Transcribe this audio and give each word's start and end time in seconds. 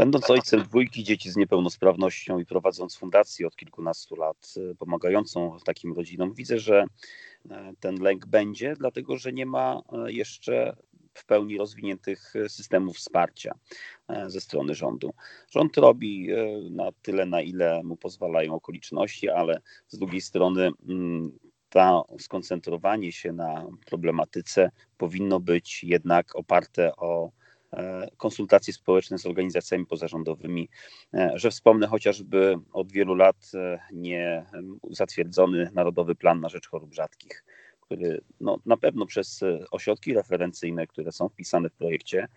Będąc 0.00 0.30
ojcem 0.30 0.62
dwójki 0.62 1.04
dzieci 1.04 1.30
z 1.30 1.36
niepełnosprawnością 1.36 2.38
i 2.38 2.46
prowadząc 2.46 2.96
fundację 2.96 3.46
od 3.46 3.56
kilkunastu 3.56 4.16
lat 4.16 4.54
e, 4.56 4.74
pomagającą 4.74 5.56
takim 5.64 5.92
rodzinom, 5.92 6.34
widzę, 6.34 6.58
że 6.58 6.84
e, 7.50 7.72
ten 7.80 8.02
lęk 8.02 8.26
będzie, 8.26 8.74
dlatego 8.78 9.16
że 9.16 9.32
nie 9.32 9.46
ma 9.46 9.82
e, 9.92 10.12
jeszcze 10.12 10.76
w 11.14 11.26
pełni 11.26 11.58
rozwiniętych 11.58 12.34
systemów 12.48 12.96
wsparcia 12.96 13.54
ze 14.26 14.40
strony 14.40 14.74
rządu. 14.74 15.12
Rząd 15.50 15.76
robi 15.76 16.28
na 16.70 16.92
tyle, 17.02 17.26
na 17.26 17.40
ile 17.40 17.82
mu 17.82 17.96
pozwalają 17.96 18.54
okoliczności, 18.54 19.28
ale 19.28 19.60
z 19.88 19.98
drugiej 19.98 20.20
strony 20.20 20.70
mm, 20.88 21.38
to 21.68 22.06
skoncentrowanie 22.18 23.12
się 23.12 23.32
na 23.32 23.66
problematyce 23.86 24.70
powinno 24.98 25.40
być 25.40 25.84
jednak 25.84 26.36
oparte 26.36 26.96
o 26.96 27.30
konsultacje 28.16 28.72
społeczne 28.72 29.18
z 29.18 29.26
organizacjami 29.26 29.86
pozarządowymi, 29.86 30.68
e, 31.14 31.30
że 31.34 31.50
wspomnę 31.50 31.86
chociażby 31.86 32.58
od 32.72 32.92
wielu 32.92 33.14
lat 33.14 33.36
e, 33.54 33.78
nie 33.92 34.46
zatwierdzony 34.90 35.70
Narodowy 35.74 36.14
Plan 36.14 36.40
na 36.40 36.48
Rzecz 36.48 36.68
Chorób 36.68 36.94
Rzadkich, 36.94 37.44
który 37.80 38.20
no, 38.40 38.58
na 38.66 38.76
pewno 38.76 39.06
przez 39.06 39.40
ośrodki 39.70 40.14
referencyjne, 40.14 40.86
które 40.86 41.12
są 41.12 41.28
wpisane 41.28 41.70
w 41.70 41.74
projekcie, 41.74 42.28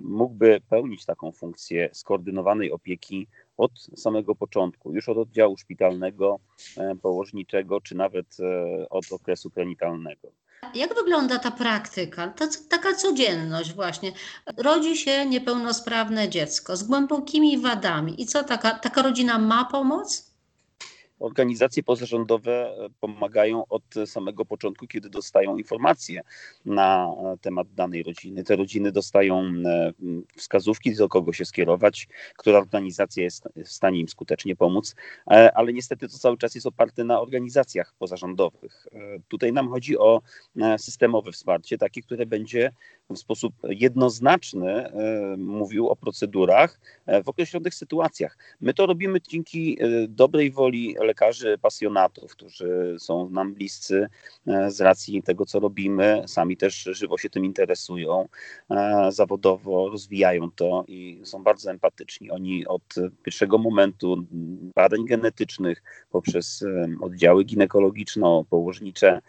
mógłby 0.00 0.60
pełnić 0.68 1.04
taką 1.04 1.32
funkcję 1.32 1.90
skoordynowanej 1.92 2.72
opieki 2.72 3.26
od 3.56 3.72
samego 3.96 4.34
początku, 4.34 4.94
już 4.94 5.08
od 5.08 5.18
oddziału 5.18 5.56
szpitalnego, 5.56 6.38
położniczego, 7.02 7.80
czy 7.80 7.94
nawet 7.94 8.36
od 8.90 9.12
okresu 9.12 9.50
prenitalnego. 9.50 10.32
Jak 10.74 10.94
wygląda 10.94 11.38
ta 11.38 11.50
praktyka, 11.50 12.28
ta, 12.28 12.46
taka 12.68 12.94
codzienność 12.94 13.72
właśnie? 13.72 14.12
Rodzi 14.56 14.96
się 14.96 15.26
niepełnosprawne 15.26 16.28
dziecko 16.28 16.76
z 16.76 16.82
głębokimi 16.82 17.58
wadami 17.58 18.22
i 18.22 18.26
co, 18.26 18.44
taka, 18.44 18.70
taka 18.70 19.02
rodzina 19.02 19.38
ma 19.38 19.64
pomoc? 19.64 20.31
Organizacje 21.22 21.82
pozarządowe 21.82 22.52
e, 22.52 22.88
pomagają 23.00 23.66
od 23.66 23.82
samego 24.06 24.44
początku, 24.44 24.86
kiedy 24.86 25.10
dostają 25.10 25.56
informacje 25.56 26.20
na 26.64 27.06
e, 27.06 27.38
temat 27.38 27.74
danej 27.74 28.02
rodziny. 28.02 28.44
Te 28.44 28.56
rodziny 28.56 28.92
dostają 28.92 29.40
e, 29.40 29.92
wskazówki, 30.36 30.94
do 30.94 31.08
kogo 31.08 31.32
się 31.32 31.44
skierować, 31.44 32.08
która 32.36 32.58
organizacja 32.58 33.22
jest 33.22 33.48
w 33.56 33.68
stanie 33.68 34.00
im 34.00 34.08
skutecznie 34.08 34.56
pomóc, 34.56 34.94
ale 35.54 35.72
niestety 35.72 36.08
to 36.08 36.18
cały 36.18 36.38
czas 36.38 36.54
jest 36.54 36.66
oparte 36.66 37.04
na 37.04 37.20
organizacjach 37.20 37.94
pozarządowych. 37.98 38.86
Tutaj 39.28 39.52
nam 39.52 39.68
chodzi 39.68 39.98
o 39.98 40.22
systemowe 40.78 41.32
wsparcie, 41.32 41.78
takie, 41.78 42.02
które 42.02 42.26
będzie 42.26 42.72
w 43.10 43.18
sposób 43.18 43.54
jednoznaczny 43.68 44.92
mówił 45.38 45.88
o 45.88 45.96
procedurach 45.96 46.80
w 47.24 47.28
określonych 47.28 47.74
sytuacjach. 47.74 48.38
My 48.60 48.74
to 48.74 48.86
robimy 48.86 49.20
dzięki 49.20 49.78
dobrej 50.08 50.50
woli 50.50 50.98
lekarzy 51.12 51.58
pasjonatów, 51.58 52.32
którzy 52.32 52.96
są 52.98 53.30
nam 53.30 53.54
bliscy 53.54 54.08
e, 54.46 54.70
z 54.70 54.80
racji 54.80 55.22
tego, 55.22 55.46
co 55.46 55.60
robimy. 55.60 56.22
Sami 56.26 56.56
też 56.56 56.88
żywo 56.92 57.18
się 57.18 57.30
tym 57.30 57.44
interesują, 57.44 58.28
e, 58.70 59.06
zawodowo 59.12 59.88
rozwijają 59.88 60.50
to 60.50 60.84
i 60.88 61.20
są 61.24 61.42
bardzo 61.42 61.70
empatyczni. 61.70 62.30
Oni 62.30 62.66
od 62.66 62.94
pierwszego 63.22 63.58
momentu 63.58 64.16
badań 64.74 65.04
genetycznych 65.04 65.82
poprzez 66.10 66.62
e, 66.62 66.88
oddziały 67.00 67.44
ginekologiczno-położnicze 67.44 69.20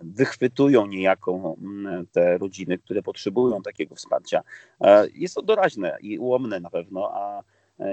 wychwytują 0.00 0.86
niejako 0.86 1.56
te 2.12 2.38
rodziny, 2.38 2.78
które 2.78 3.02
potrzebują 3.02 3.62
takiego 3.62 3.94
wsparcia. 3.94 4.42
Jest 5.14 5.34
to 5.34 5.42
doraźne 5.42 5.98
i 6.00 6.18
ułomne 6.18 6.60
na 6.60 6.70
pewno, 6.70 7.10
a 7.14 7.42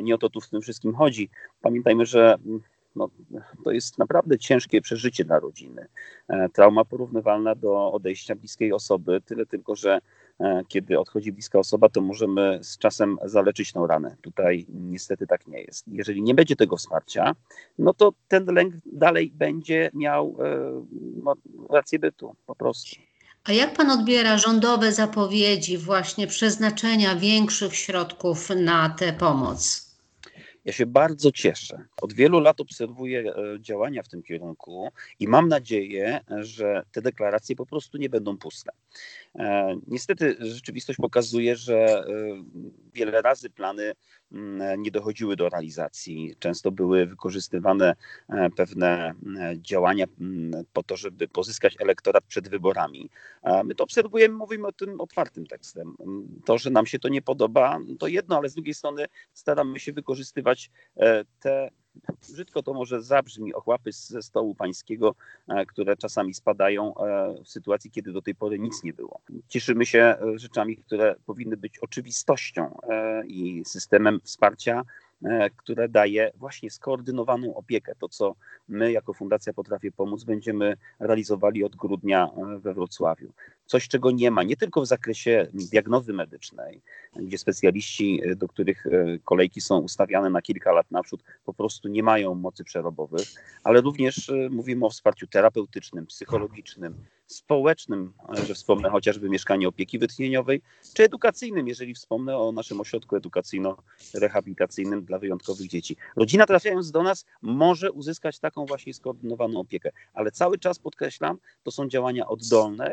nie 0.03 0.15
o 0.15 0.17
to 0.17 0.29
tu 0.29 0.41
w 0.41 0.49
tym 0.49 0.61
wszystkim 0.61 0.95
chodzi. 0.95 1.29
Pamiętajmy, 1.61 2.05
że 2.05 2.37
no, 2.95 3.09
to 3.63 3.71
jest 3.71 3.97
naprawdę 3.97 4.39
ciężkie 4.39 4.81
przeżycie 4.81 5.25
dla 5.25 5.39
rodziny. 5.39 5.87
E, 6.27 6.49
trauma 6.49 6.85
porównywalna 6.85 7.55
do 7.55 7.91
odejścia 7.91 8.35
bliskiej 8.35 8.73
osoby, 8.73 9.21
tyle 9.25 9.45
tylko, 9.45 9.75
że 9.75 9.99
e, 10.39 10.61
kiedy 10.67 10.99
odchodzi 10.99 11.31
bliska 11.31 11.59
osoba, 11.59 11.89
to 11.89 12.01
możemy 12.01 12.59
z 12.61 12.77
czasem 12.77 13.17
zaleczyć 13.25 13.71
tą 13.71 13.87
ranę. 13.87 14.15
Tutaj 14.21 14.65
niestety 14.69 15.27
tak 15.27 15.47
nie 15.47 15.61
jest. 15.61 15.87
Jeżeli 15.87 16.21
nie 16.21 16.35
będzie 16.35 16.55
tego 16.55 16.77
wsparcia, 16.77 17.35
no 17.79 17.93
to 17.93 18.13
ten 18.27 18.45
lęk 18.45 18.75
dalej 18.85 19.31
będzie 19.35 19.91
miał 19.93 20.37
e, 20.39 20.85
no, 21.23 21.33
rację 21.69 21.99
bytu 21.99 22.35
po 22.45 22.55
prostu. 22.55 22.95
A 23.43 23.51
jak 23.51 23.73
pan 23.73 23.91
odbiera 23.91 24.37
rządowe 24.37 24.91
zapowiedzi 24.91 25.77
właśnie 25.77 26.27
przeznaczenia 26.27 27.15
większych 27.15 27.75
środków 27.75 28.49
na 28.49 28.89
tę 28.89 29.13
pomoc? 29.13 29.84
Ja 30.65 30.73
się 30.73 30.85
bardzo 30.85 31.31
cieszę. 31.31 31.85
Od 32.01 32.13
wielu 32.13 32.39
lat 32.39 32.61
obserwuję 32.61 33.19
e, 33.19 33.61
działania 33.61 34.03
w 34.03 34.07
tym 34.07 34.23
kierunku 34.23 34.89
i 35.19 35.27
mam 35.27 35.47
nadzieję, 35.47 36.19
że 36.39 36.83
te 36.91 37.01
deklaracje 37.01 37.55
po 37.55 37.65
prostu 37.65 37.97
nie 37.97 38.09
będą 38.09 38.37
puste. 38.37 38.71
E, 39.35 39.75
niestety 39.87 40.35
rzeczywistość 40.39 40.97
pokazuje, 40.97 41.55
że 41.55 41.75
e, 41.75 42.03
wiele 42.93 43.21
razy 43.21 43.49
plany 43.49 43.93
nie 44.77 44.91
dochodziły 44.91 45.35
do 45.35 45.49
realizacji. 45.49 46.35
Często 46.39 46.71
były 46.71 47.05
wykorzystywane 47.05 47.95
pewne 48.55 49.13
działania 49.55 50.05
mm, 50.21 50.63
po 50.73 50.83
to, 50.83 50.97
żeby 50.97 51.27
pozyskać 51.27 51.75
elektorat 51.79 52.23
przed 52.23 52.49
wyborami. 52.49 53.09
My 53.65 53.75
to 53.75 53.83
obserwujemy, 53.83 54.35
mówimy 54.35 54.67
o 54.67 54.71
tym 54.71 55.01
otwartym 55.01 55.47
tekstem. 55.47 55.95
To, 56.45 56.57
że 56.57 56.69
nam 56.69 56.85
się 56.85 56.99
to 56.99 57.09
nie 57.09 57.21
podoba, 57.21 57.79
to 57.99 58.07
jedno, 58.07 58.37
ale 58.37 58.49
z 58.49 58.53
drugiej 58.53 58.73
strony 58.73 59.05
staramy 59.33 59.79
się 59.79 59.93
wykorzystywać 59.93 60.71
te 61.39 61.69
brzydko 62.21 62.63
to 62.63 62.73
może 62.73 63.01
zabrzmi, 63.01 63.53
ochłapy 63.53 63.91
ze 63.91 64.21
stołu 64.21 64.55
pańskiego, 64.55 65.15
e, 65.47 65.65
które 65.65 65.97
czasami 65.97 66.33
spadają 66.33 66.95
e, 66.97 67.33
w 67.43 67.49
sytuacji, 67.49 67.91
kiedy 67.91 68.11
do 68.11 68.21
tej 68.21 68.35
pory 68.35 68.59
nic 68.59 68.83
nie 68.83 68.93
było. 68.93 69.19
Cieszymy 69.47 69.85
się 69.85 69.99
e, 69.99 70.17
rzeczami, 70.35 70.77
które 70.77 71.15
powinny 71.25 71.57
być 71.57 71.79
oczywistością 71.79 72.77
i 73.27 73.63
systemem 73.65 74.19
wsparcia 74.23 74.81
które 75.55 75.89
daje 75.89 76.31
właśnie 76.35 76.69
skoordynowaną 76.69 77.55
opiekę. 77.55 77.95
To, 77.99 78.09
co 78.09 78.35
my 78.67 78.91
jako 78.91 79.13
Fundacja 79.13 79.53
Potrafię 79.53 79.91
Pomóc 79.91 80.23
będziemy 80.23 80.77
realizowali 80.99 81.63
od 81.63 81.75
grudnia 81.75 82.29
e, 82.37 82.59
we 82.59 82.73
Wrocławiu. 82.73 83.33
Coś, 83.65 83.87
czego 83.87 84.11
nie 84.11 84.31
ma, 84.31 84.43
nie 84.43 84.57
tylko 84.57 84.81
w 84.81 84.87
zakresie 84.87 85.47
diagnozy 85.53 86.13
medycznej, 86.13 86.81
gdzie 87.15 87.37
specjaliści, 87.37 88.21
e, 88.25 88.35
do 88.35 88.47
których 88.47 88.85
kolejki 89.23 89.61
są 89.61 89.77
ustawiane 89.77 90.29
na 90.29 90.41
kilka 90.41 90.71
lat 90.71 90.91
naprzód, 90.91 91.23
po 91.45 91.53
prostu 91.53 91.87
nie 91.87 92.03
mają 92.03 92.35
mocy 92.35 92.63
przerobowych, 92.63 93.27
ale 93.63 93.81
również 93.81 94.31
mówimy 94.49 94.85
o 94.85 94.89
wsparciu 94.89 95.27
terapeutycznym, 95.27 96.05
psychologicznym, 96.05 96.95
społecznym, 97.27 98.13
że 98.47 98.53
wspomnę 98.53 98.89
chociażby 98.89 99.29
mieszkanie 99.29 99.67
opieki 99.67 99.99
wytchnieniowej, 99.99 100.61
czy 100.93 101.03
edukacyjnym, 101.03 101.67
jeżeli 101.67 101.93
wspomnę 101.93 102.37
o 102.37 102.51
naszym 102.51 102.81
ośrodku 102.81 103.15
edukacyjno-rehabilitacyjnym 103.15 105.01
dla 105.01 105.19
wyjątkowych 105.19 105.67
dzieci. 105.67 105.97
Rodzina 106.15 106.45
trafiając 106.45 106.91
do 106.91 107.03
nas 107.03 107.25
może 107.41 107.91
uzyskać 107.91 108.39
taką 108.39 108.65
właśnie 108.65 108.93
skoordynowaną 108.93 109.59
opiekę, 109.59 109.91
ale 110.13 110.31
cały 110.31 110.57
czas 110.57 110.79
podkreślam, 110.79 111.37
to 111.63 111.71
są 111.71 111.87
działania 111.87 112.27
oddolne, 112.27 112.91